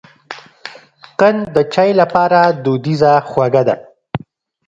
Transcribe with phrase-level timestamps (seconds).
[1.19, 3.75] قند د چای لپاره دودیزه خوږه ده.